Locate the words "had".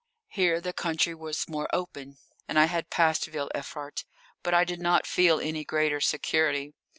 2.65-2.89